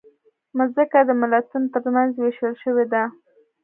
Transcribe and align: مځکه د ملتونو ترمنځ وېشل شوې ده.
مځکه 0.57 0.99
د 1.07 1.11
ملتونو 1.21 1.67
ترمنځ 1.75 2.11
وېشل 2.17 2.53
شوې 2.63 2.85
ده. 2.93 3.03